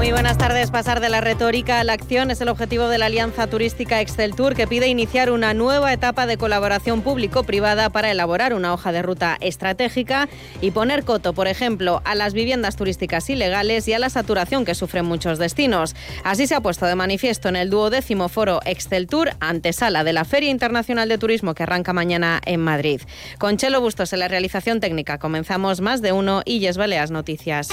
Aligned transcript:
Muy 0.00 0.12
buenas 0.12 0.38
tardes. 0.38 0.70
Pasar 0.70 1.00
de 1.00 1.10
la 1.10 1.20
retórica 1.20 1.78
a 1.78 1.84
la 1.84 1.92
acción 1.92 2.30
es 2.30 2.40
el 2.40 2.48
objetivo 2.48 2.88
de 2.88 2.96
la 2.96 3.04
Alianza 3.04 3.48
Turística 3.48 4.02
Tour, 4.34 4.54
que 4.54 4.66
pide 4.66 4.88
iniciar 4.88 5.30
una 5.30 5.52
nueva 5.52 5.92
etapa 5.92 6.26
de 6.26 6.38
colaboración 6.38 7.02
público-privada 7.02 7.90
para 7.90 8.10
elaborar 8.10 8.54
una 8.54 8.72
hoja 8.72 8.92
de 8.92 9.02
ruta 9.02 9.36
estratégica 9.40 10.30
y 10.62 10.70
poner 10.70 11.04
coto, 11.04 11.34
por 11.34 11.48
ejemplo, 11.48 12.00
a 12.06 12.14
las 12.14 12.32
viviendas 12.32 12.76
turísticas 12.76 13.28
ilegales 13.28 13.88
y 13.88 13.92
a 13.92 13.98
la 13.98 14.08
saturación 14.08 14.64
que 14.64 14.74
sufren 14.74 15.04
muchos 15.04 15.38
destinos. 15.38 15.94
Así 16.24 16.46
se 16.46 16.54
ha 16.54 16.62
puesto 16.62 16.86
de 16.86 16.94
manifiesto 16.94 17.50
en 17.50 17.56
el 17.56 17.68
duodécimo 17.68 18.30
foro 18.30 18.60
Tour, 19.06 19.32
antesala 19.38 20.02
de 20.02 20.14
la 20.14 20.24
Feria 20.24 20.48
Internacional 20.48 21.10
de 21.10 21.18
Turismo 21.18 21.52
que 21.52 21.64
arranca 21.64 21.92
mañana 21.92 22.40
en 22.46 22.60
Madrid. 22.60 23.02
Con 23.38 23.58
Chelo 23.58 23.82
Bustos 23.82 24.14
en 24.14 24.20
la 24.20 24.28
realización 24.28 24.80
técnica 24.80 25.18
comenzamos 25.18 25.82
más 25.82 26.00
de 26.00 26.12
uno 26.12 26.40
y 26.46 26.60
Yes 26.60 26.78
Baleas 26.78 27.10
Noticias. 27.10 27.68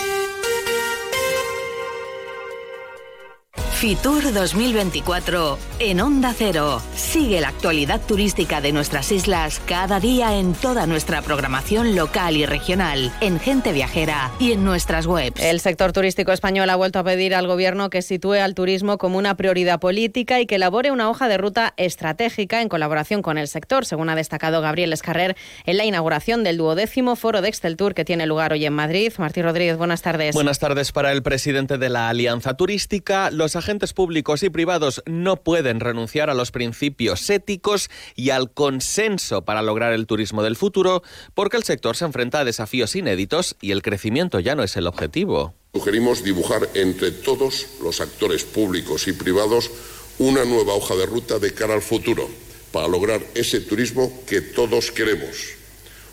Fitur 3.80 4.34
2024 4.34 5.60
en 5.78 6.02
Onda 6.02 6.34
Cero. 6.36 6.82
Sigue 6.96 7.40
la 7.40 7.50
actualidad 7.50 8.02
turística 8.02 8.60
de 8.60 8.72
nuestras 8.72 9.12
islas 9.12 9.62
cada 9.68 10.00
día 10.00 10.40
en 10.40 10.56
toda 10.56 10.88
nuestra 10.88 11.22
programación 11.22 11.96
local 11.96 12.38
y 12.38 12.48
regional, 12.48 13.14
en 13.22 13.40
Gente 13.40 13.74
Viajera 13.74 14.32
y 14.40 14.54
en 14.54 14.64
nuestras 14.64 15.06
webs. 15.06 15.40
El 15.40 15.60
sector 15.60 15.94
turístico 15.94 16.32
español 16.32 16.72
ha 16.72 16.76
vuelto 16.76 16.98
a 16.98 17.04
pedir 17.04 17.36
al 17.36 17.46
Gobierno 17.46 17.92
que 17.92 18.02
sitúe 18.02 18.34
al 18.34 18.56
turismo 18.56 18.98
como 18.98 19.20
una 19.20 19.38
prioridad 19.38 19.80
política 19.80 20.40
y 20.42 20.48
que 20.48 20.56
elabore 20.56 20.90
una 20.90 21.08
hoja 21.08 21.28
de 21.28 21.38
ruta 21.38 21.76
estratégica 21.78 22.64
en 22.64 22.70
colaboración 22.70 23.22
con 23.22 23.38
el 23.38 23.48
sector, 23.48 23.86
según 23.86 24.10
ha 24.10 24.16
destacado 24.16 24.60
Gabriel 24.60 24.92
Escarrer 24.92 25.38
en 25.68 25.78
la 25.78 25.86
inauguración 25.86 26.44
del 26.44 26.58
duodécimo 26.58 27.16
foro 27.16 27.44
de 27.44 27.50
Excel 27.50 27.78
Tour 27.78 27.94
que 27.94 28.06
tiene 28.06 28.26
lugar 28.26 28.54
hoy 28.54 28.66
en 28.66 28.74
Madrid. 28.74 29.14
Martín 29.20 29.44
Rodríguez, 29.44 29.78
buenas 29.78 30.02
tardes. 30.02 30.34
Buenas 30.34 30.58
tardes 30.58 30.92
para 30.92 31.12
el 31.12 31.22
presidente 31.22 31.78
de 31.78 31.90
la 31.90 32.10
Alianza 32.10 32.56
Turística. 32.56 33.30
Los 33.30 33.56
agentes 33.68 33.92
públicos 33.92 34.44
y 34.44 34.50
privados 34.50 35.04
no 35.06 35.44
pueden 35.44 35.82
renunciar 35.82 36.30
a 36.30 36.34
los 36.34 36.52
principios 36.52 37.30
éticos 37.30 37.90
y 38.16 38.30
al 38.30 38.50
consenso 38.50 39.44
para 39.44 39.62
lograr 39.62 39.92
el 39.92 40.08
turismo 40.08 40.42
del 40.42 40.56
futuro, 40.56 41.04
porque 41.34 41.58
el 41.58 41.64
sector 41.64 41.98
se 41.98 42.06
enfrenta 42.06 42.40
a 42.40 42.46
desafíos 42.46 42.96
inéditos 42.96 43.58
y 43.60 43.72
el 43.72 43.82
crecimiento 43.82 44.40
ya 44.40 44.56
no 44.56 44.64
es 44.64 44.78
el 44.78 44.88
objetivo. 44.88 45.54
Sugerimos 45.74 46.24
dibujar 46.24 46.70
entre 46.76 47.12
todos 47.12 47.68
los 47.84 48.00
actores 48.00 48.46
públicos 48.46 49.06
y 49.10 49.12
privados 49.12 49.70
una 50.18 50.46
nueva 50.46 50.74
hoja 50.74 50.96
de 50.96 51.06
ruta 51.06 51.38
de 51.38 51.54
cara 51.54 51.74
al 51.74 51.82
futuro 51.82 52.30
para 52.72 52.88
lograr 52.88 53.22
ese 53.36 53.60
turismo 53.60 54.24
que 54.26 54.40
todos 54.40 54.92
queremos 54.92 55.57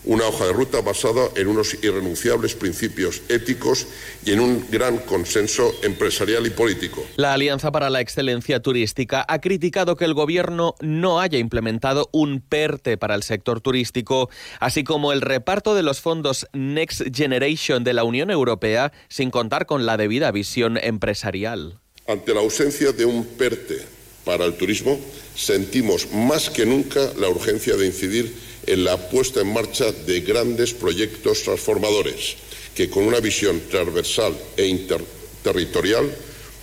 una 0.07 0.27
hoja 0.27 0.47
de 0.47 0.53
ruta 0.53 0.81
basada 0.81 1.29
en 1.37 1.49
unos 1.49 1.75
irrenunciables 1.83 2.55
principios 2.55 3.23
éticos 3.29 3.87
y 4.25 4.33
en 4.33 4.41
un 4.41 4.67
gran 4.71 4.99
consenso 4.99 5.75
empresarial 5.83 6.47
y 6.47 6.51
político. 6.51 7.05
La 7.17 7.33
Alianza 7.33 7.73
para 7.73 7.91
la 7.91 8.01
Excelencia 8.01 8.61
Turística 8.61 9.25
ha 9.29 9.41
criticado 9.41 9.97
que 9.97 10.05
el 10.05 10.15
Gobierno 10.15 10.75
no 10.81 11.21
haya 11.21 11.39
implementado 11.39 12.09
un 12.13 12.41
PERTE 12.41 12.97
para 12.97 13.15
el 13.15 13.23
sector 13.23 13.61
turístico, 13.61 14.29
así 14.61 14.85
como 14.85 15.13
el 15.13 15.21
reparto 15.21 15.75
de 15.75 15.83
los 15.83 16.01
fondos 16.01 16.47
Next 16.53 17.03
Generation 17.15 17.85
de 17.85 17.95
la 17.95 18.05
Unión 18.05 18.31
Europea 18.31 18.93
sin 19.09 19.31
contar 19.31 19.67
con 19.67 19.87
la 19.87 19.97
debida 19.97 20.31
visión 20.31 20.79
empresarial. 20.79 21.81
Ante 22.07 22.35
la 22.35 22.41
ausencia 22.41 22.93
de 22.93 23.07
un 23.07 23.25
PERTE 23.25 23.79
para 24.25 24.45
el 24.45 24.55
turismo, 24.55 24.99
sentimos 25.35 26.11
más 26.13 26.51
que 26.51 26.67
nunca 26.67 27.01
la 27.19 27.29
urgencia 27.29 27.77
de 27.77 27.87
incidir 27.87 28.35
en 28.67 28.85
la 28.85 28.97
puesta 29.11 29.41
en 29.41 29.53
marcha 29.53 29.93
de 29.93 30.21
grandes 30.21 30.75
proyectos 30.75 31.43
transformadores 31.43 32.37
que 32.75 32.91
con 32.91 33.05
una 33.05 33.21
visión 33.21 33.61
transversal 33.71 34.35
e 34.57 34.67
interterritorial 34.67 36.11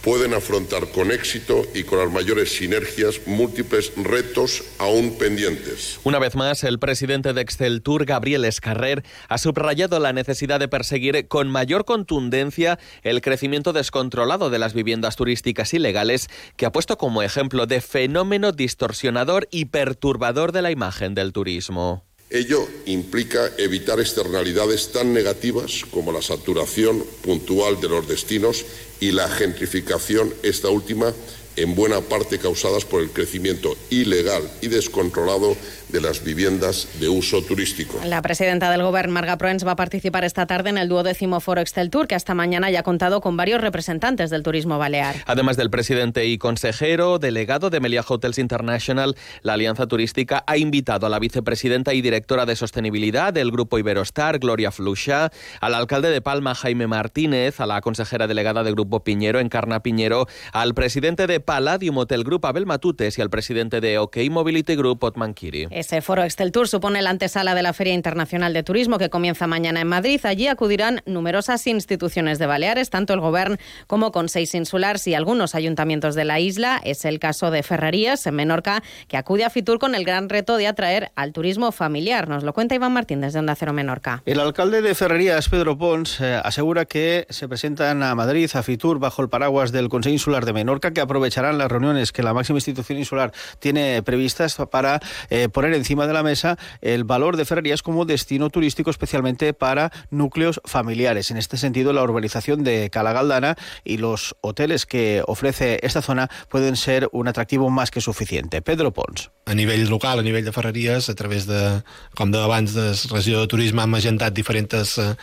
pueden 0.02 0.34
afrontar 0.34 0.88
con 0.92 1.12
éxito 1.12 1.64
y 1.74 1.84
con 1.84 2.00
las 2.00 2.12
mayores 2.12 2.52
sinergias 2.52 3.22
múltiples 3.26 3.94
retos 3.96 4.64
aún 4.80 5.18
pendientes. 5.18 6.00
Una 6.04 6.20
vez 6.20 6.36
más, 6.36 6.64
el 6.64 6.80
presidente 6.80 7.34
de 7.34 7.42
Excel 7.42 7.82
Tour, 7.82 8.06
Gabriel 8.06 8.46
Escarrer, 8.46 9.04
ha 9.30 9.38
subrayado 9.38 10.00
la 10.00 10.14
necesidad 10.14 10.60
de 10.60 10.68
perseguir 10.68 11.28
con 11.28 11.50
mayor 11.50 11.86
contundencia 11.86 12.80
el 13.04 13.22
crecimiento 13.22 13.74
descontrolado 13.74 14.50
de 14.50 14.60
las 14.60 14.74
viviendas 14.74 15.16
turísticas 15.16 15.74
ilegales, 15.74 16.30
que 16.56 16.66
ha 16.66 16.72
puesto 16.72 16.98
como 16.98 17.22
ejemplo 17.22 17.66
de 17.66 17.82
fenómeno 17.82 18.52
distorsionador 18.52 19.48
y 19.52 19.66
perturbador 19.66 20.52
de 20.52 20.62
la 20.62 20.72
imagen 20.72 21.16
del 21.16 21.34
turismo. 21.34 22.06
Ello 22.32 22.66
implica 22.86 23.52
evitar 23.58 24.00
externalidades 24.00 24.94
tan 24.94 25.14
negativas 25.14 25.84
como 25.92 26.14
la 26.14 26.22
saturación 26.22 27.04
puntual 27.22 27.82
de 27.82 27.90
los 27.90 28.08
destinos 28.08 28.64
y 29.02 29.12
la 29.12 29.28
gentrificación, 29.28 30.34
esta 30.42 30.70
última 30.70 31.14
en 31.62 31.76
buena 31.76 32.02
parte 32.02 32.40
causadas 32.40 32.86
por 32.86 33.02
el 33.02 33.12
crecimiento 33.12 33.76
ilegal 33.90 34.44
y 34.62 34.68
descontrolado 34.68 35.56
de 35.90 36.02
las 36.02 36.24
viviendas 36.24 36.88
de 37.00 37.10
uso 37.10 37.42
turístico. 37.44 38.00
La 38.06 38.22
presidenta 38.22 38.72
del 38.72 38.82
Gobierno, 38.82 39.14
Marga 39.14 39.38
Proens, 39.38 39.66
va 39.66 39.72
a 39.72 39.76
participar 39.76 40.24
esta 40.24 40.46
tarde 40.46 40.70
en 40.70 40.78
el 40.78 40.88
duodécimo 40.88 41.40
Foro 41.42 41.62
Excel 41.62 41.90
Tour, 41.90 42.08
que 42.08 42.16
hasta 42.16 42.34
mañana 42.34 42.72
ya 42.72 42.80
ha 42.80 42.84
contado 42.84 43.20
con 43.22 43.36
varios 43.36 43.62
representantes 43.62 44.30
del 44.30 44.42
turismo 44.44 44.78
balear. 44.78 45.16
Además 45.26 45.58
del 45.58 45.70
presidente 45.70 46.26
y 46.26 46.38
consejero, 46.38 47.20
delegado 47.20 47.70
de 47.70 47.80
Melia 47.80 48.04
Hotels 48.08 48.40
International, 48.40 49.16
la 49.42 49.54
Alianza 49.54 49.86
Turística 49.88 50.44
ha 50.48 50.58
invitado 50.58 51.06
a 51.08 51.10
la 51.10 51.20
vicepresidenta 51.20 51.94
y 51.94 52.02
directora 52.02 52.46
de 52.46 52.56
sostenibilidad 52.56 53.34
del 53.34 53.52
Grupo 53.52 53.78
Iberostar, 53.78 54.40
Gloria 54.40 54.72
Flucha, 54.72 55.32
al 55.60 55.76
alcalde 55.76 56.10
de 56.10 56.22
Palma, 56.22 56.56
Jaime 56.56 56.88
Martínez, 56.88 57.60
a 57.60 57.66
la 57.66 57.82
consejera 57.82 58.28
delegada 58.28 58.64
del 58.64 58.76
Grupo 58.76 59.04
Piñero, 59.04 59.40
Encarna 59.40 59.82
Piñero, 59.82 60.28
al 60.54 60.74
presidente 60.74 61.28
de 61.28 61.40
Palladium 61.52 61.98
Hotel 61.98 62.24
Group, 62.24 62.46
Abel 62.46 62.66
Matutes, 62.66 63.18
y 63.18 63.22
al 63.22 63.30
presidente 63.30 63.82
de 63.82 63.98
OK 63.98 64.16
Mobility 64.30 64.78
Group, 64.78 65.04
Otman 65.04 65.34
Kiri. 65.34 65.68
Ese 65.70 66.02
foro 66.02 66.24
Excel 66.24 66.54
Tour 66.54 66.70
supone 66.70 67.02
la 67.02 67.10
antesala 67.10 67.56
de 67.56 67.62
la 67.62 67.74
Feria 67.74 67.94
Internacional 67.94 68.54
de 68.54 68.64
Turismo 68.64 68.98
que 68.98 69.10
comienza 69.10 69.48
mañana 69.48 69.82
en 69.82 69.88
Madrid. 69.88 70.22
Allí 70.24 70.48
acudirán 70.48 71.02
numerosas 71.06 71.68
instituciones 71.68 72.40
de 72.40 72.46
Baleares, 72.46 72.90
tanto 72.90 73.14
el 73.14 73.20
Gobierno 73.20 73.58
como 73.88 74.14
con 74.14 74.30
seis 74.30 74.56
insulares 74.56 75.06
y 75.08 75.14
algunos 75.14 75.54
ayuntamientos 75.54 76.16
de 76.16 76.24
la 76.24 76.40
isla. 76.40 76.80
Es 76.86 77.04
el 77.04 77.20
caso 77.20 77.52
de 77.52 77.64
Ferrerías, 77.64 78.26
en 78.28 78.36
Menorca, 78.36 78.82
que 79.10 79.18
acude 79.18 79.44
a 79.44 79.50
Fitur 79.50 79.78
con 79.78 79.94
el 79.94 80.06
gran 80.06 80.30
reto 80.30 80.56
de 80.56 80.68
atraer 80.68 81.12
al 81.16 81.34
turismo 81.34 81.74
familiar. 81.74 82.30
Nos 82.30 82.46
lo 82.46 82.54
cuenta 82.54 82.76
Iván 82.76 82.94
Martín 82.94 83.20
desde 83.20 83.40
Onda 83.40 83.56
Cero 83.56 83.74
Menorca. 83.74 84.24
El 84.26 84.40
alcalde 84.40 84.82
de 84.82 84.96
Ferrerías, 84.96 85.50
Pedro 85.50 85.78
Pons, 85.78 86.22
eh, 86.22 86.40
asegura 86.42 86.86
que 86.86 87.28
se 87.30 87.50
presentan 87.50 88.04
a 88.04 88.16
Madrid, 88.16 88.50
a 88.54 88.64
Fitur, 88.64 89.00
bajo 89.00 89.22
el 89.22 89.28
paraguas 89.28 89.74
del 89.74 89.90
Consejo 89.90 90.14
Insular 90.14 90.46
de 90.46 90.54
Menorca, 90.54 90.94
que 90.94 91.02
aprovecharán 91.32 91.58
las 91.58 91.72
reuniones 91.72 92.12
que 92.12 92.24
la 92.24 92.34
máxima 92.34 92.58
institución 92.58 92.98
insular 92.98 93.32
tiene 93.60 94.04
previstas 94.04 94.58
para 94.70 95.00
eh, 95.30 95.48
poner 95.48 95.74
encima 95.74 96.06
de 96.06 96.14
la 96.14 96.24
mesa 96.24 96.58
el 96.82 97.06
valor 97.06 97.38
de 97.38 97.46
Ferrerías 97.46 97.82
como 97.82 98.04
destino 98.04 98.50
turístico, 98.50 98.90
especialmente 98.90 99.54
para 99.54 99.92
núcleos 100.10 100.60
familiares. 100.66 101.32
En 101.32 101.38
este 101.38 101.56
sentido, 101.56 101.94
la 101.94 102.04
urbanización 102.04 102.64
de 102.64 102.90
Calagaldana 102.90 103.56
y 103.86 103.98
los 103.98 104.36
hoteles 104.42 104.86
que 104.86 105.24
ofrece 105.26 105.80
esta 105.84 106.02
zona 106.02 106.30
pueden 106.50 106.76
ser 106.76 107.08
un 107.14 107.30
atractivo 107.30 107.70
más 107.70 107.92
que 107.92 108.02
suficiente. 108.02 108.62
Pedro 108.62 108.92
Pons. 108.92 109.32
A 109.46 109.56
nivell 109.56 109.90
local, 109.90 110.20
a 110.20 110.24
nivell 110.24 110.46
de 110.46 110.52
Ferreries, 110.52 111.10
a 111.10 111.16
través 111.16 111.48
de, 111.48 111.82
com 112.16 112.30
de 112.32 112.40
abans, 112.40 112.74
de 112.74 112.94
regió 113.10 113.42
de 113.42 113.48
turisme, 113.48 113.82
hem 113.84 113.96
agendat 113.98 114.36
diferents 114.36 114.98
eh, 115.02 115.16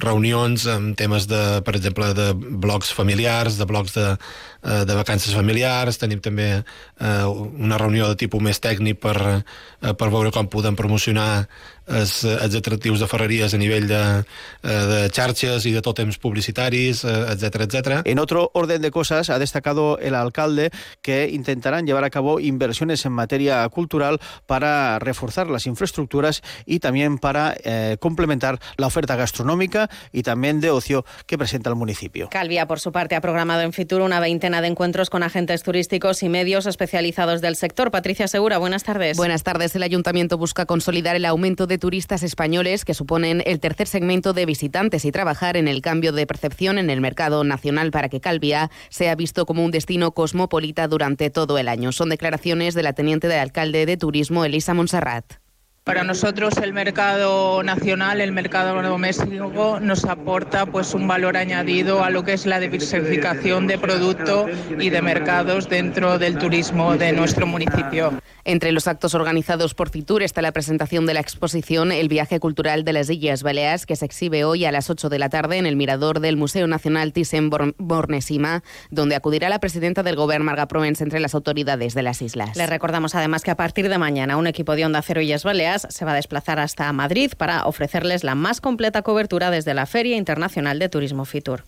reunions 0.00 0.66
amb 0.68 0.96
temes 0.96 1.26
de, 1.28 1.60
per 1.64 1.76
exemple, 1.76 2.08
de 2.16 2.32
blocs 2.34 2.92
familiars, 2.96 3.58
de 3.60 3.66
blocs 3.68 3.94
de, 3.94 4.06
eh, 4.16 4.84
de 4.88 4.94
vacances 4.96 5.34
familiars, 5.34 5.55
tenim 6.00 6.20
també 6.20 6.48
eh, 6.60 7.24
una 7.26 7.78
reunió 7.78 8.08
de 8.10 8.18
tipus 8.20 8.42
més 8.42 8.60
tècnic 8.60 9.00
per, 9.00 9.16
eh, 9.16 9.92
per 9.92 10.10
veure 10.12 10.32
com 10.34 10.48
podem 10.52 10.76
promocionar 10.76 11.46
els, 11.86 12.24
els 12.24 12.54
atractius 12.54 13.00
de 13.00 13.08
ferreries 13.10 13.54
a 13.54 13.58
nivell 13.58 13.88
de, 13.88 14.02
eh, 14.62 14.68
de 14.68 15.00
xarxes 15.10 15.66
y 15.66 15.72
de 15.72 15.82
tótems 15.82 16.18
publicitaris, 16.18 17.04
etcétera, 17.04 17.64
etcétera. 17.64 18.02
En 18.04 18.18
otro 18.18 18.50
orden 18.54 18.82
de 18.82 18.90
cosas, 18.90 19.30
ha 19.30 19.38
destacado 19.38 19.98
el 19.98 20.14
alcalde 20.14 20.70
que 21.02 21.28
intentarán 21.28 21.86
llevar 21.86 22.04
a 22.04 22.10
cabo 22.10 22.40
inversiones 22.40 23.04
en 23.06 23.12
materia 23.12 23.68
cultural 23.68 24.20
para 24.46 24.98
reforzar 24.98 25.48
las 25.48 25.66
infraestructuras 25.66 26.42
y 26.64 26.80
también 26.80 27.18
para 27.18 27.54
eh, 27.64 27.96
complementar 28.00 28.58
la 28.76 28.86
oferta 28.86 29.16
gastronómica 29.16 29.88
y 30.12 30.22
también 30.22 30.60
de 30.60 30.70
ocio 30.70 31.04
que 31.26 31.38
presenta 31.38 31.70
el 31.70 31.76
municipio. 31.76 32.28
Calvia, 32.30 32.66
por 32.66 32.80
su 32.80 32.92
parte, 32.92 33.14
ha 33.14 33.20
programado 33.20 33.62
en 33.62 33.72
Fitur 33.72 34.00
una 34.00 34.20
veintena 34.20 34.60
de 34.60 34.68
encuentros 34.68 35.10
con 35.10 35.22
agentes 35.22 35.62
turísticos 35.62 36.22
y 36.22 36.28
medios 36.28 36.66
especializados 36.66 37.40
del 37.40 37.56
sector. 37.56 37.90
Patricia 37.90 38.28
Segura, 38.28 38.58
buenas 38.58 38.84
tardes. 38.84 39.16
Buenas 39.16 39.42
tardes. 39.42 39.74
El 39.74 39.82
ayuntamiento 39.82 40.38
busca 40.38 40.66
consolidar 40.66 41.16
el 41.16 41.24
aumento 41.24 41.66
de 41.66 41.75
turistas 41.78 42.22
españoles 42.22 42.84
que 42.84 42.94
suponen 42.94 43.42
el 43.46 43.60
tercer 43.60 43.86
segmento 43.86 44.32
de 44.32 44.46
visitantes 44.46 45.04
y 45.04 45.12
trabajar 45.12 45.56
en 45.56 45.68
el 45.68 45.80
cambio 45.80 46.12
de 46.12 46.26
percepción 46.26 46.78
en 46.78 46.90
el 46.90 47.00
mercado 47.00 47.44
nacional 47.44 47.90
para 47.90 48.08
que 48.08 48.20
Calvia 48.20 48.70
sea 48.88 49.14
visto 49.14 49.46
como 49.46 49.64
un 49.64 49.70
destino 49.70 50.12
cosmopolita 50.12 50.88
durante 50.88 51.30
todo 51.30 51.58
el 51.58 51.68
año. 51.68 51.92
Son 51.92 52.08
declaraciones 52.08 52.74
de 52.74 52.82
la 52.82 52.92
teniente 52.92 53.28
de 53.28 53.38
alcalde 53.38 53.86
de 53.86 53.96
turismo, 53.96 54.44
Elisa 54.44 54.74
Monserrat. 54.74 55.45
Para 55.86 56.02
nosotros 56.02 56.56
el 56.56 56.72
mercado 56.72 57.62
nacional, 57.62 58.20
el 58.20 58.32
mercado 58.32 58.82
doméstico 58.82 59.78
nos 59.78 60.04
aporta 60.04 60.66
pues 60.66 60.94
un 60.94 61.06
valor 61.06 61.36
añadido 61.36 62.02
a 62.02 62.10
lo 62.10 62.24
que 62.24 62.32
es 62.32 62.44
la 62.44 62.58
diversificación 62.58 63.68
de 63.68 63.78
producto 63.78 64.46
y 64.80 64.90
de 64.90 65.00
mercados 65.00 65.68
dentro 65.68 66.18
del 66.18 66.38
turismo 66.38 66.96
de 66.96 67.12
nuestro 67.12 67.46
municipio. 67.46 68.20
Entre 68.42 68.70
los 68.70 68.86
actos 68.88 69.14
organizados 69.14 69.74
por 69.74 69.90
Fitur 69.90 70.22
está 70.24 70.42
la 70.42 70.52
presentación 70.52 71.06
de 71.06 71.14
la 71.14 71.20
exposición 71.20 71.90
El 71.90 72.08
viaje 72.08 72.38
cultural 72.40 72.84
de 72.84 72.92
las 72.92 73.10
Islas 73.10 73.44
Baleares, 73.44 73.86
que 73.86 73.96
se 73.96 74.06
exhibe 74.06 74.44
hoy 74.44 74.64
a 74.64 74.72
las 74.72 74.90
8 74.90 75.08
de 75.08 75.18
la 75.20 75.28
tarde 75.28 75.58
en 75.58 75.66
el 75.66 75.76
mirador 75.76 76.18
del 76.18 76.36
Museo 76.36 76.66
Nacional 76.66 77.12
Thyssen-Bornesima, 77.12 78.62
donde 78.90 79.16
acudirá 79.16 79.48
la 79.48 79.58
presidenta 79.60 80.02
del 80.04 80.14
Gobierno, 80.14 80.46
Marga 80.46 80.66
Provence, 80.66 81.02
entre 81.02 81.18
las 81.18 81.34
autoridades 81.34 81.94
de 81.94 82.02
las 82.02 82.22
islas. 82.22 82.56
Le 82.56 82.66
recordamos 82.66 83.14
además 83.16 83.42
que 83.42 83.50
a 83.52 83.56
partir 83.56 83.88
de 83.88 83.98
mañana 83.98 84.36
un 84.36 84.48
equipo 84.48 84.74
de 84.76 84.84
Onda 84.84 85.02
Cero 85.02 85.20
Islas 85.20 85.42
Baleares 85.42 85.75
se 85.82 86.04
va 86.04 86.12
a 86.12 86.16
desplazar 86.16 86.58
hasta 86.58 86.92
Madrid 86.92 87.32
para 87.36 87.66
ofrecerles 87.66 88.24
la 88.24 88.34
más 88.34 88.60
completa 88.60 89.02
cobertura 89.02 89.50
desde 89.50 89.74
la 89.74 89.86
Feria 89.86 90.16
Internacional 90.16 90.78
de 90.78 90.88
Turismo 90.88 91.24
Fitur. 91.24 91.64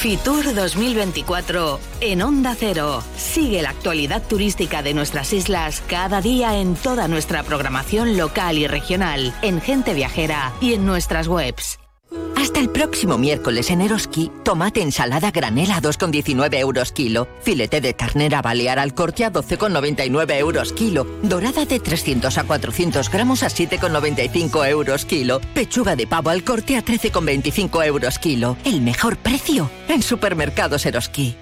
Fitur 0.00 0.54
2024 0.54 1.78
en 2.00 2.22
Onda 2.22 2.54
Cero. 2.58 3.02
Sigue 3.16 3.60
la 3.60 3.70
actualidad 3.70 4.22
turística 4.22 4.82
de 4.82 4.94
nuestras 4.94 5.32
islas 5.32 5.82
cada 5.88 6.22
día 6.22 6.58
en 6.58 6.74
toda 6.74 7.06
nuestra 7.06 7.42
programación 7.42 8.16
local 8.16 8.56
y 8.56 8.66
regional, 8.66 9.34
en 9.42 9.60
Gente 9.60 9.92
Viajera 9.92 10.52
y 10.60 10.72
en 10.72 10.86
nuestras 10.86 11.28
webs. 11.28 11.79
El 12.60 12.68
próximo 12.68 13.16
miércoles 13.16 13.70
en 13.70 13.80
Eroski, 13.80 14.30
tomate 14.44 14.82
ensalada 14.82 15.30
granela 15.30 15.78
a 15.78 15.80
2,19 15.80 16.58
euros 16.58 16.92
kilo, 16.92 17.26
filete 17.40 17.80
de 17.80 17.94
ternera 17.94 18.42
balear 18.42 18.78
al 18.78 18.92
corte 18.92 19.24
a 19.24 19.32
12,99 19.32 20.36
euros 20.36 20.74
kilo, 20.74 21.06
dorada 21.22 21.64
de 21.64 21.80
300 21.80 22.36
a 22.36 22.44
400 22.44 23.08
gramos 23.10 23.42
a 23.44 23.46
7,95 23.46 24.68
euros 24.68 25.06
kilo, 25.06 25.40
pechuga 25.54 25.96
de 25.96 26.06
pavo 26.06 26.28
al 26.28 26.44
corte 26.44 26.76
a 26.76 26.84
13,25 26.84 27.86
euros 27.86 28.18
kilo. 28.18 28.58
El 28.66 28.82
mejor 28.82 29.16
precio 29.16 29.70
en 29.88 30.02
supermercados 30.02 30.84
Eroski. 30.84 31.36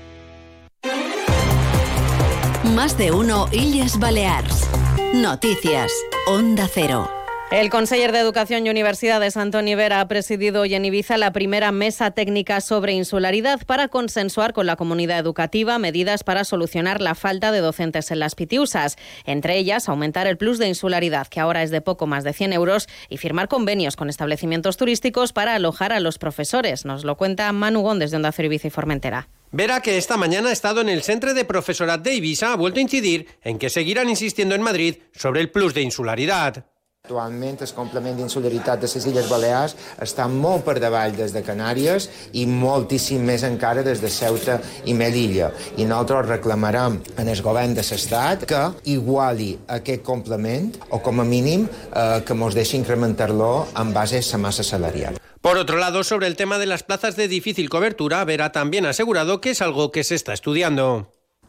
Más 2.77 2.97
de 2.97 3.11
uno 3.11 3.49
Illes 3.51 3.99
Balears. 3.99 4.69
Noticias. 5.15 5.91
Onda 6.29 6.69
Cero. 6.73 7.18
El 7.51 7.71
conseller 7.71 8.13
de 8.13 8.19
Educación 8.19 8.67
y 8.67 8.71
Universidades, 8.71 9.39
Antoni 9.39 9.75
Vera, 9.75 10.03
ha 10.03 10.09
presidido 10.09 10.61
hoy 10.61 10.75
en 10.75 10.85
Ibiza 10.85 11.17
la 11.17 11.33
primera 11.33 11.73
mesa 11.73 12.11
técnica 12.11 12.61
sobre 12.61 12.93
insularidad 12.93 13.65
para 13.65 13.89
consensuar 13.89 14.53
con 14.53 14.67
la 14.67 14.77
comunidad 14.77 15.19
educativa 15.19 15.79
medidas 15.79 16.25
para 16.25 16.45
solucionar 16.45 17.01
la 17.01 17.15
falta 17.15 17.51
de 17.51 17.61
docentes 17.61 18.11
en 18.11 18.19
las 18.19 18.35
pitiusas. 18.35 18.99
Entre 19.25 19.57
ellas, 19.57 19.89
aumentar 19.89 20.27
el 20.27 20.37
plus 20.37 20.59
de 20.59 20.69
insularidad, 20.69 21.27
que 21.27 21.41
ahora 21.41 21.63
es 21.63 21.71
de 21.71 21.81
poco 21.81 22.07
más 22.07 22.23
de 22.23 22.35
100 22.35 22.53
euros, 22.53 22.87
y 23.09 23.17
firmar 23.17 23.49
convenios 23.49 23.97
con 23.97 24.11
establecimientos 24.11 24.77
turísticos 24.77 25.33
para 25.33 25.55
alojar 25.55 25.95
a 25.95 26.01
los 26.01 26.19
profesores. 26.19 26.85
Nos 26.85 27.05
lo 27.05 27.17
cuenta 27.17 27.51
Manu 27.53 27.81
Góndez 27.81 28.11
de 28.11 28.19
Onda 28.19 28.31
Cero 28.31 28.49
Ibiza 28.49 28.69
y 28.69 28.73
Formentera. 28.73 29.31
Vera, 29.53 29.81
que 29.81 29.97
esta 29.97 30.19
mañana 30.19 30.51
ha 30.51 30.53
estado 30.53 30.83
en 30.83 30.91
el 30.91 31.03
Centro 31.03 31.33
de 31.33 31.47
Profesorat 31.47 32.03
de 32.03 32.15
Ibiza, 32.15 32.53
ha 32.53 32.57
vuelto 32.57 32.79
a 32.79 32.83
incidir 32.83 33.27
en 33.43 33.59
que 33.59 33.71
seguirán 33.71 34.11
insistiendo 34.11 34.55
en 34.55 34.61
Madrid 34.61 34.97
sobre 35.15 35.41
el 35.41 35.51
plus 35.51 35.73
de 35.73 35.81
insularidad. 35.81 36.67
Actualment 37.09 37.57
el 37.65 37.71
complement 37.73 38.19
d'insolidaritat 38.19 38.83
de 38.83 38.89
les 38.93 39.05
Illes 39.09 39.29
Balears 39.31 39.75
està 40.05 40.27
molt 40.29 40.67
per 40.67 40.75
davall 40.77 41.15
des 41.17 41.33
de 41.33 41.41
Canàries 41.41 42.05
i 42.37 42.43
moltíssim 42.45 43.25
més 43.25 43.47
encara 43.49 43.81
des 43.87 44.03
de 44.03 44.11
Ceuta 44.13 44.59
i 44.85 44.93
Melilla. 44.93 45.49
I 45.81 45.87
nosaltres 45.89 46.29
reclamarem 46.29 47.01
en 47.17 47.33
el 47.33 47.41
govern 47.41 47.73
de 47.73 47.81
l'Estat 47.81 48.45
que 48.51 48.61
iguali 48.93 49.55
aquest 49.79 50.05
complement 50.05 50.69
o 50.91 51.01
com 51.01 51.25
a 51.25 51.25
mínim 51.25 51.65
eh, 51.65 52.21
que 52.29 52.37
ens 52.37 52.61
deixi 52.61 52.77
incrementar-lo 52.77 53.53
en 53.73 53.97
base 53.97 54.21
a 54.21 54.29
la 54.35 54.45
massa 54.45 54.63
salarial. 54.63 55.17
Por 55.41 55.57
otro 55.57 55.79
lado, 55.79 56.05
sobre 56.05 56.27
el 56.27 56.37
tema 56.37 56.59
de 56.59 56.67
las 56.67 56.83
plazas 56.83 57.17
de 57.17 57.27
difícil 57.27 57.71
cobertura, 57.71 58.23
Vera 58.27 58.53
también 58.53 58.85
ha 58.85 58.91
asegurado 58.91 59.41
que 59.41 59.57
es 59.57 59.63
algo 59.63 59.93
que 59.93 60.05
se 60.05 60.15
está 60.15 60.35
estudiando. 60.35 61.09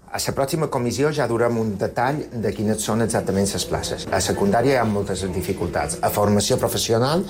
A 0.09 0.17
la 0.17 0.33
pròxima 0.33 0.67
comissió 0.73 1.11
ja 1.13 1.27
durem 1.29 1.57
un 1.61 1.75
detall 1.77 2.23
de 2.43 2.49
quines 2.55 2.81
són 2.81 3.03
exactament 3.05 3.45
les 3.53 3.65
places. 3.69 4.07
A 4.09 4.17
secundària 4.25 4.73
hi 4.73 4.79
ha 4.81 4.85
moltes 4.89 5.21
dificultats. 5.35 5.99
A 6.01 6.09
formació 6.09 6.57
professional, 6.57 7.21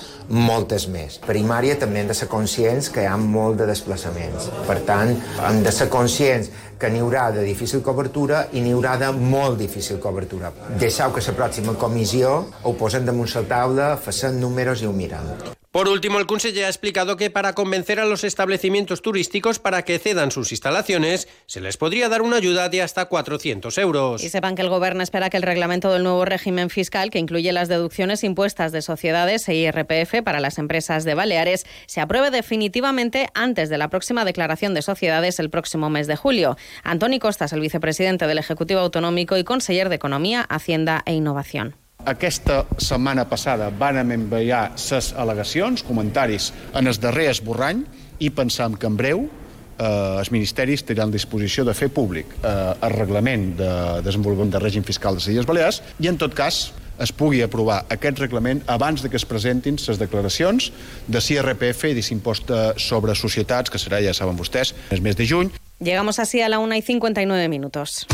moltes 0.48 0.88
més. 0.88 1.18
Primària 1.26 1.76
també 1.76 2.00
hem 2.00 2.08
de 2.08 2.16
ser 2.16 2.30
conscients 2.32 2.88
que 2.88 3.04
hi 3.04 3.10
ha 3.10 3.18
molt 3.20 3.60
de 3.60 3.68
desplaçaments. 3.68 4.48
Per 4.64 4.78
tant, 4.88 5.12
hem 5.50 5.62
de 5.66 5.76
ser 5.76 5.90
conscients 5.92 6.48
que 6.80 6.88
n'hi 6.88 7.04
haurà 7.04 7.28
de 7.36 7.44
difícil 7.44 7.84
cobertura 7.84 8.46
i 8.56 8.64
n'hi 8.64 8.72
haurà 8.72 8.96
de 8.96 9.12
molt 9.12 9.60
difícil 9.60 10.00
cobertura. 10.00 10.54
Deixeu 10.80 11.12
que 11.12 11.28
la 11.28 11.38
pròxima 11.44 11.76
comissió 11.76 12.36
ho 12.64 12.76
posem 12.80 13.04
damunt 13.04 13.28
la 13.36 13.48
taula, 13.56 13.96
facin 14.00 14.40
números 14.40 14.80
i 14.80 14.88
ho 14.88 14.96
mirem. 14.96 15.59
Por 15.72 15.88
último, 15.88 16.18
el 16.18 16.26
conseller 16.26 16.64
ha 16.64 16.68
explicado 16.68 17.16
que 17.16 17.30
para 17.30 17.52
convencer 17.52 18.00
a 18.00 18.04
los 18.04 18.24
establecimientos 18.24 19.02
turísticos 19.02 19.60
para 19.60 19.84
que 19.84 20.00
cedan 20.00 20.32
sus 20.32 20.50
instalaciones, 20.50 21.28
se 21.46 21.60
les 21.60 21.76
podría 21.76 22.08
dar 22.08 22.22
una 22.22 22.38
ayuda 22.38 22.68
de 22.68 22.82
hasta 22.82 23.04
400 23.04 23.78
euros. 23.78 24.24
Y 24.24 24.30
sepan 24.30 24.56
que 24.56 24.62
el 24.62 24.68
Gobierno 24.68 25.00
espera 25.04 25.30
que 25.30 25.36
el 25.36 25.44
reglamento 25.44 25.92
del 25.92 26.02
nuevo 26.02 26.24
régimen 26.24 26.70
fiscal, 26.70 27.10
que 27.10 27.20
incluye 27.20 27.52
las 27.52 27.68
deducciones 27.68 28.24
impuestas 28.24 28.72
de 28.72 28.82
sociedades 28.82 29.48
e 29.48 29.54
IRPF 29.54 30.24
para 30.24 30.40
las 30.40 30.58
empresas 30.58 31.04
de 31.04 31.14
Baleares, 31.14 31.64
se 31.86 32.00
apruebe 32.00 32.32
definitivamente 32.32 33.28
antes 33.34 33.68
de 33.68 33.78
la 33.78 33.90
próxima 33.90 34.24
declaración 34.24 34.74
de 34.74 34.82
sociedades 34.82 35.38
el 35.38 35.50
próximo 35.50 35.88
mes 35.88 36.08
de 36.08 36.16
julio. 36.16 36.56
Antoni 36.82 37.20
Costas, 37.20 37.52
el 37.52 37.60
vicepresidente 37.60 38.26
del 38.26 38.38
Ejecutivo 38.38 38.80
Autonómico 38.80 39.36
y 39.36 39.44
conseller 39.44 39.88
de 39.88 39.94
Economía, 39.94 40.42
Hacienda 40.42 41.04
e 41.06 41.14
Innovación. 41.14 41.76
Aquesta 42.08 42.62
setmana 42.80 43.26
passada 43.28 43.68
van 43.76 44.00
enviar 44.00 44.70
ses 44.80 45.12
al·legacions, 45.12 45.84
comentaris 45.84 46.50
en 46.74 46.88
el 46.88 46.96
darrer 47.00 47.28
esborrany 47.34 47.84
i 48.20 48.30
pensam 48.32 48.76
que 48.76 48.88
en 48.88 48.96
breu 48.96 49.24
eh, 49.26 50.20
els 50.20 50.30
ministeris 50.32 50.84
tindran 50.86 51.12
disposició 51.12 51.64
de 51.68 51.74
fer 51.76 51.90
públic 51.92 52.32
eh, 52.40 52.52
el 52.72 52.96
reglament 52.96 53.50
de 53.60 53.72
desenvolupament 54.06 54.54
de 54.54 54.62
règim 54.62 54.86
fiscal 54.86 55.16
de 55.16 55.20
les 55.20 55.28
Illes 55.34 55.48
Balears 55.48 55.82
i, 55.98 56.08
en 56.08 56.20
tot 56.20 56.36
cas, 56.36 56.70
es 57.00 57.12
pugui 57.16 57.40
aprovar 57.44 57.82
aquest 57.88 58.20
reglament 58.20 58.60
abans 58.68 59.04
de 59.04 59.08
que 59.08 59.16
es 59.20 59.24
presentin 59.24 59.80
les 59.80 60.00
declaracions 60.00 60.70
de 61.08 61.20
CIRPF 61.20 61.88
i 61.88 61.96
de 61.96 62.04
l'impost 62.04 62.52
sobre 62.76 63.16
societats, 63.16 63.72
que 63.72 63.80
serà, 63.80 64.02
ja 64.04 64.12
saben 64.16 64.36
vostès, 64.36 64.74
el 64.92 65.00
mes 65.00 65.16
de 65.16 65.28
juny. 65.28 65.48
Llegamos 65.80 66.18
así 66.18 66.42
a 66.42 66.50
la 66.50 66.58
1 66.58 66.74
y 66.74 66.82
59 66.82 67.48
minutos. 67.48 68.06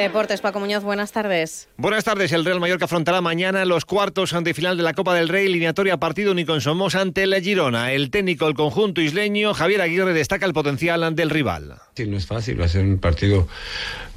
Deportes, 0.00 0.40
Paco 0.40 0.58
Muñoz, 0.58 0.82
buenas 0.82 1.12
tardes. 1.12 1.68
Buenas 1.76 2.04
tardes. 2.04 2.32
El 2.32 2.44
Real 2.44 2.60
Mallorca 2.60 2.86
afrontará 2.86 3.20
mañana 3.20 3.64
los 3.66 3.84
cuartos 3.84 4.32
ante 4.32 4.54
final 4.54 4.76
de 4.78 4.82
la 4.82 4.94
Copa 4.94 5.14
del 5.14 5.28
Rey, 5.28 5.46
eliminatoria 5.46 5.98
partido 5.98 6.32
único 6.32 6.54
en 6.54 6.62
Somos 6.62 6.94
ante 6.94 7.26
la 7.26 7.40
Girona. 7.40 7.92
El 7.92 8.10
técnico 8.10 8.46
del 8.46 8.54
conjunto 8.54 9.02
isleño, 9.02 9.52
Javier 9.52 9.82
Aguirre, 9.82 10.14
destaca 10.14 10.46
el 10.46 10.54
potencial 10.54 11.14
del 11.14 11.28
rival. 11.28 11.76
Sí, 11.94 12.06
no 12.06 12.16
es 12.16 12.26
fácil, 12.26 12.60
va 12.60 12.64
a 12.64 12.68
ser 12.68 12.84
un 12.84 12.98
partido 12.98 13.46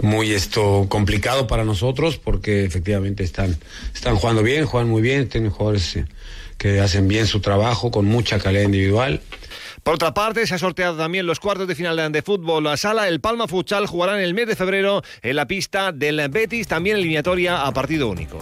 muy 0.02 0.32
esto 0.32 0.86
complicado 0.88 1.46
para 1.46 1.66
nosotros 1.66 2.18
porque 2.18 2.64
efectivamente 2.64 3.24
están, 3.24 3.58
están 3.94 4.16
jugando 4.16 4.44
bien, 4.44 4.66
juegan 4.66 4.90
muy 4.90 5.02
bien, 5.02 5.28
tienen 5.28 5.52
jugadores 5.52 6.00
que 6.58 6.80
hacen 6.80 7.08
bien 7.08 7.28
su 7.28 7.42
trabajo 7.42 7.92
con 7.92 8.06
mucha 8.06 8.40
calidad 8.40 8.64
individual. 8.64 9.22
Por 9.84 9.96
otra 9.96 10.14
parte, 10.14 10.48
se 10.48 10.56
ha 10.56 10.58
sorteado 10.58 10.98
también 10.98 11.28
los 11.28 11.40
cuartos 11.40 11.68
de 11.68 11.76
final 11.76 12.12
de 12.12 12.22
fútbol 12.22 12.66
a 12.68 12.76
sala. 12.76 13.08
El 13.08 13.22
Palma 13.22 13.48
Futsal 13.48 13.86
jugará 13.86 14.18
en 14.18 14.24
el 14.24 14.34
mes 14.34 14.48
de 14.48 14.56
febrero 14.56 15.04
en 15.22 15.36
la 15.36 15.48
pista 15.48 15.92
del 15.92 16.28
Betis, 16.30 16.68
también 16.68 16.98
eliminatoria 16.98 17.66
a 17.66 17.72
partido 17.72 18.10
único. 18.10 18.40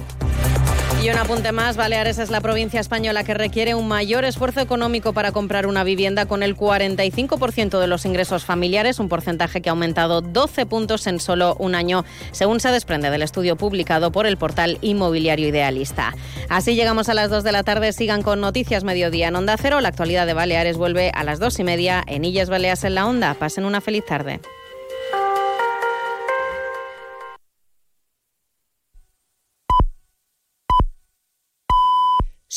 Y 1.04 1.10
un 1.10 1.18
apunte 1.18 1.52
más, 1.52 1.76
Baleares 1.76 2.18
es 2.18 2.30
la 2.30 2.40
provincia 2.40 2.80
española 2.80 3.26
que 3.26 3.34
requiere 3.34 3.76
un 3.76 3.90
mayor 3.90 4.24
esfuerzo 4.24 4.62
económico 4.62 5.12
para 5.12 5.34
comprar 5.34 5.68
una 5.68 5.84
vivienda 5.84 6.28
con 6.28 6.44
el 6.44 6.56
45% 6.56 7.78
de 7.78 7.88
los 7.88 8.06
ingresos 8.06 8.46
familiares, 8.46 9.00
un 9.00 9.10
porcentaje 9.10 9.62
que 9.62 9.68
ha 9.68 9.74
aumentado 9.74 10.22
12 10.22 10.66
puntos 10.66 11.06
en 11.08 11.20
solo 11.20 11.58
un 11.60 11.76
año, 11.76 12.06
según 12.32 12.62
se 12.62 12.70
desprende 12.70 13.10
del 13.10 13.22
estudio 13.22 13.58
publicado 13.58 14.14
por 14.14 14.26
el 14.26 14.38
portal 14.38 14.78
inmobiliario 14.80 15.50
idealista. 15.50 16.16
Así 16.48 16.74
llegamos 16.74 17.10
a 17.10 17.16
las 17.16 17.30
2 17.30 17.44
de 17.44 17.52
la 17.52 17.64
tarde, 17.64 17.92
sigan 17.92 18.22
con 18.22 18.40
Noticias 18.40 18.86
Mediodía 18.86 19.28
en 19.28 19.36
Onda 19.36 19.58
Cero. 19.58 19.82
La 19.82 19.90
actualidad 19.90 20.26
de 20.26 20.36
Baleares 20.36 20.78
vuelve 20.78 21.12
a 21.14 21.26
las 21.26 21.38
2 21.38 21.60
y 21.60 21.64
media 21.66 22.02
en 22.08 22.24
Illas 22.24 22.50
Baleas 22.50 22.86
en 22.86 22.96
la 22.96 23.06
Onda. 23.08 23.34
Pasen 23.34 23.66
una 23.66 23.82
feliz 23.82 24.06
tarde. 24.06 24.40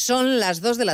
Son 0.06 0.38
las 0.38 0.60
2 0.60 0.78
de 0.78 0.84
la 0.84 0.84